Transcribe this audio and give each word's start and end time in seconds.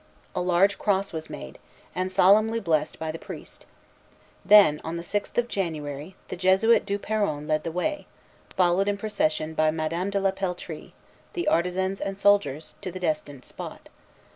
A 0.35 0.41
large 0.41 0.79
cross 0.79 1.13
was 1.13 1.29
made, 1.29 1.59
and 1.93 2.11
solemnly 2.11 2.59
blessed 2.59 2.97
by 2.97 3.11
the 3.11 3.19
priest; 3.19 3.67
then, 4.43 4.81
on 4.83 4.97
the 4.97 5.03
sixth 5.03 5.37
of 5.37 5.47
January, 5.47 6.15
the 6.29 6.35
Jesuit 6.35 6.87
Du 6.87 6.97
Peron 6.97 7.47
led 7.47 7.63
the 7.63 7.71
way, 7.71 8.07
followed 8.55 8.87
in 8.87 8.97
procession 8.97 9.53
by 9.53 9.69
Madame 9.69 10.09
de 10.09 10.19
la 10.19 10.31
Peltrie, 10.31 10.93
the 11.33 11.47
artisans, 11.47 12.01
and 12.01 12.17
soldiers, 12.17 12.73
to 12.81 12.91
the 12.91 12.99
destined 12.99 13.45
spot. 13.45 13.89